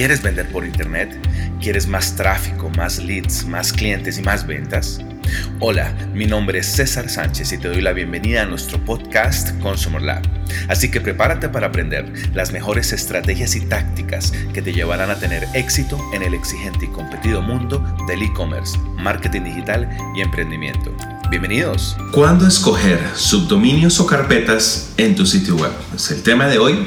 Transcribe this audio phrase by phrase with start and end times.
[0.00, 1.14] ¿Quieres vender por internet?
[1.60, 4.98] ¿Quieres más tráfico, más leads, más clientes y más ventas?
[5.58, 10.00] Hola, mi nombre es César Sánchez y te doy la bienvenida a nuestro podcast Consumer
[10.00, 10.22] Lab.
[10.68, 15.46] Así que prepárate para aprender las mejores estrategias y tácticas que te llevarán a tener
[15.52, 19.86] éxito en el exigente y competido mundo del e-commerce, marketing digital
[20.16, 20.96] y emprendimiento.
[21.28, 21.98] Bienvenidos.
[22.12, 25.72] ¿Cuándo escoger subdominios o carpetas en tu sitio web?
[25.94, 26.86] Es el tema de hoy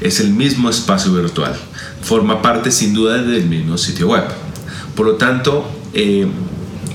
[0.00, 1.54] es el mismo espacio virtual,
[2.02, 4.24] forma parte sin duda del mismo sitio web.
[4.94, 6.26] Por lo tanto, eh,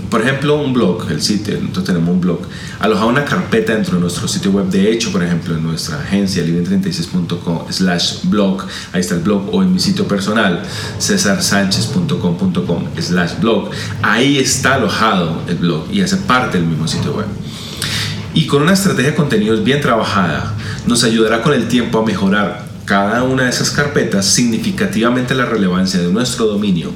[0.10, 2.40] por ejemplo, un blog, el sitio, nosotros tenemos un blog,
[2.80, 4.66] aloja una carpeta dentro de nuestro sitio web.
[4.66, 9.62] De hecho, por ejemplo, en nuestra agencia, living36.com slash blog, ahí está el blog, o
[9.62, 10.64] en mi sitio personal,
[11.00, 13.70] cesarsanchez.com.com slash blog,
[14.02, 17.28] ahí está alojado el blog y hace parte del mismo sitio web.
[18.34, 20.56] Y con una estrategia de contenidos bien trabajada,
[20.88, 26.00] nos ayudará con el tiempo a mejorar cada una de esas carpetas significativamente la relevancia
[26.00, 26.92] de nuestro dominio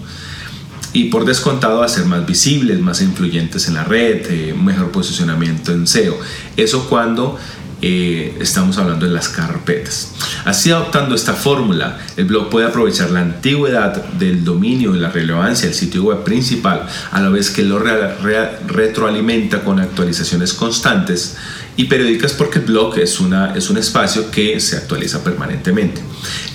[0.94, 5.72] y por descontado a ser más visibles, más influyentes en la red, eh, mejor posicionamiento
[5.72, 6.18] en SEO.
[6.56, 7.38] Eso cuando
[7.82, 10.14] eh, estamos hablando de las carpetas.
[10.46, 15.68] Así adoptando esta fórmula, el blog puede aprovechar la antigüedad del dominio y la relevancia
[15.68, 21.38] del sitio web principal, a la vez que lo retroalimenta con actualizaciones constantes
[21.76, 26.02] y periódicas porque el blog es, un espacio que se actualiza permanentemente.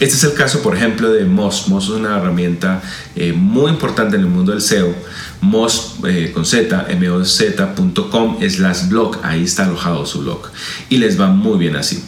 [0.01, 1.69] Este es el caso, por ejemplo, de Moz.
[1.69, 2.83] Moz es una herramienta
[3.17, 4.95] eh, muy importante en el mundo del SEO.
[5.41, 10.49] Moz eh, con Z, moz.com slash blog, ahí está alojado su blog
[10.89, 12.03] y les va muy bien así.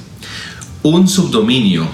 [0.82, 1.86] Un subdominio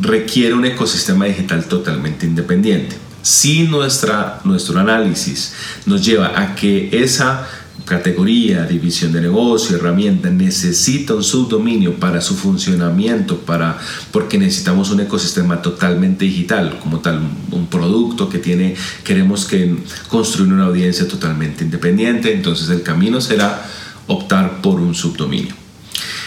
[0.00, 2.96] requiere un ecosistema digital totalmente independiente.
[3.20, 5.54] Si nuestra, nuestro análisis
[5.86, 7.48] nos lleva a que esa
[7.84, 13.76] categoría, división de negocio, herramienta, necesita un subdominio para su funcionamiento, para,
[14.12, 20.52] porque necesitamos un ecosistema totalmente digital, como tal, un producto que tiene, queremos que construir
[20.52, 23.68] una audiencia totalmente independiente, entonces el camino será
[24.06, 25.54] optar por un subdominio.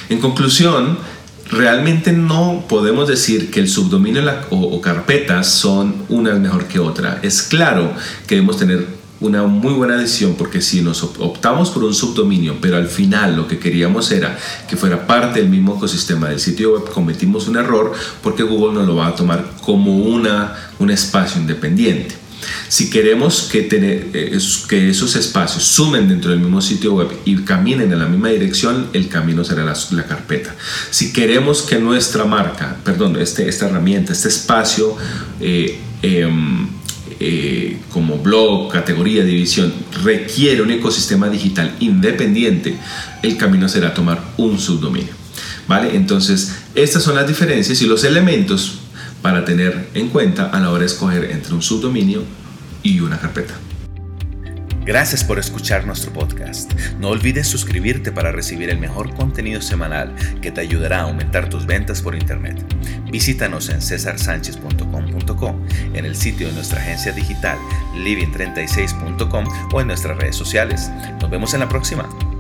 [0.09, 0.97] En conclusión,
[1.51, 7.19] realmente no podemos decir que el subdominio o, carpetas son una mejor que otra.
[7.21, 7.93] Es claro
[8.25, 12.77] que debemos tener una muy buena decisión porque si nos optamos por un subdominio, pero
[12.77, 16.89] al final lo que queríamos era que fuera parte del mismo ecosistema del sitio web,
[16.91, 17.91] cometimos un error
[18.23, 22.15] porque Google nos lo va a tomar como una, un espacio independiente.
[22.67, 27.99] Si queremos eh, que esos espacios sumen dentro del mismo sitio web y caminen en
[27.99, 30.55] la misma dirección, el camino será la, la carpeta.
[30.89, 34.95] Si queremos que nuestra marca, perdón, este, esta herramienta, este espacio,
[35.39, 36.67] eh, em,
[37.19, 39.71] eh, como blog, categoría, división,
[40.03, 42.75] requiere un ecosistema digital independiente,
[43.21, 45.13] el camino será tomar un subdominio.
[45.67, 45.95] ¿Vale?
[45.95, 48.80] Entonces, estas son las diferencias y los elementos
[49.21, 52.23] para tener en cuenta a la hora de escoger entre un subdominio
[52.83, 53.53] y una carpeta.
[54.83, 56.73] Gracias por escuchar nuestro podcast.
[56.99, 61.67] No olvides suscribirte para recibir el mejor contenido semanal que te ayudará a aumentar tus
[61.67, 62.65] ventas por Internet.
[63.11, 65.55] Visítanos en cesarsanchez.com.co,
[65.93, 67.59] en el sitio de nuestra agencia digital
[67.95, 70.89] living36.com o en nuestras redes sociales.
[71.21, 72.30] Nos vemos en la próxima.